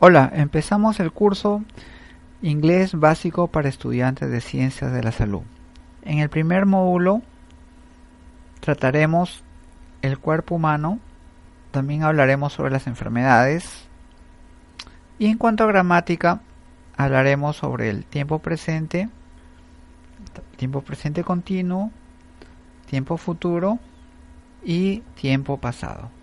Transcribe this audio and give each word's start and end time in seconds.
Hola, 0.00 0.30
empezamos 0.32 1.00
el 1.00 1.10
curso 1.10 1.64
Inglés 2.40 2.94
básico 2.94 3.48
para 3.48 3.68
estudiantes 3.68 4.30
de 4.30 4.40
Ciencias 4.40 4.92
de 4.92 5.02
la 5.02 5.10
Salud. 5.10 5.42
En 6.02 6.20
el 6.20 6.28
primer 6.28 6.66
módulo 6.66 7.20
trataremos 8.60 9.42
el 10.02 10.20
cuerpo 10.20 10.54
humano, 10.54 11.00
también 11.72 12.04
hablaremos 12.04 12.52
sobre 12.52 12.70
las 12.70 12.86
enfermedades 12.86 13.88
y 15.18 15.26
en 15.26 15.36
cuanto 15.36 15.64
a 15.64 15.66
gramática 15.66 16.42
hablaremos 16.96 17.56
sobre 17.56 17.90
el 17.90 18.04
tiempo 18.04 18.38
presente, 18.38 19.08
tiempo 20.54 20.80
presente 20.80 21.24
continuo, 21.24 21.90
tiempo 22.86 23.16
futuro 23.16 23.80
y 24.62 25.00
tiempo 25.16 25.56
pasado. 25.56 26.17